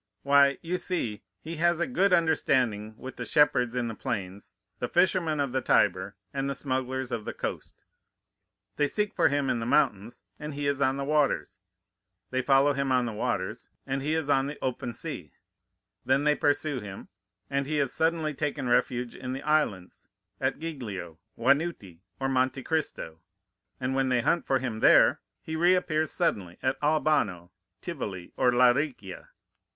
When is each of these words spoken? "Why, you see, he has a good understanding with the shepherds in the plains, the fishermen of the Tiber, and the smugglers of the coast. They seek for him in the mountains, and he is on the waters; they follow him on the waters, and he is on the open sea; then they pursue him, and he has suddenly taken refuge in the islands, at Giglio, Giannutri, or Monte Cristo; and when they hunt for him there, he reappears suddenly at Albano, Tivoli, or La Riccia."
"Why, 0.23 0.57
you 0.63 0.79
see, 0.79 1.21
he 1.43 1.57
has 1.57 1.79
a 1.79 1.85
good 1.85 2.11
understanding 2.11 2.97
with 2.97 3.17
the 3.17 3.23
shepherds 3.23 3.75
in 3.75 3.87
the 3.87 3.93
plains, 3.93 4.49
the 4.79 4.87
fishermen 4.89 5.39
of 5.39 5.51
the 5.51 5.61
Tiber, 5.61 6.15
and 6.33 6.49
the 6.49 6.55
smugglers 6.55 7.11
of 7.11 7.23
the 7.23 7.35
coast. 7.35 7.83
They 8.77 8.87
seek 8.87 9.13
for 9.13 9.27
him 9.27 9.47
in 9.47 9.59
the 9.59 9.67
mountains, 9.67 10.23
and 10.39 10.55
he 10.55 10.65
is 10.65 10.81
on 10.81 10.97
the 10.97 11.03
waters; 11.03 11.59
they 12.31 12.41
follow 12.41 12.73
him 12.73 12.91
on 12.91 13.05
the 13.05 13.11
waters, 13.13 13.69
and 13.85 14.01
he 14.01 14.15
is 14.15 14.27
on 14.27 14.47
the 14.47 14.57
open 14.59 14.95
sea; 14.95 15.33
then 16.03 16.23
they 16.23 16.33
pursue 16.33 16.79
him, 16.79 17.09
and 17.47 17.67
he 17.67 17.75
has 17.77 17.93
suddenly 17.93 18.33
taken 18.33 18.67
refuge 18.67 19.13
in 19.15 19.33
the 19.33 19.43
islands, 19.43 20.07
at 20.39 20.57
Giglio, 20.57 21.19
Giannutri, 21.37 21.99
or 22.19 22.27
Monte 22.27 22.63
Cristo; 22.63 23.19
and 23.79 23.93
when 23.93 24.09
they 24.09 24.21
hunt 24.21 24.47
for 24.47 24.57
him 24.57 24.79
there, 24.79 25.19
he 25.43 25.55
reappears 25.55 26.09
suddenly 26.09 26.57
at 26.63 26.81
Albano, 26.81 27.51
Tivoli, 27.83 28.33
or 28.35 28.51
La 28.51 28.69
Riccia." 28.71 29.29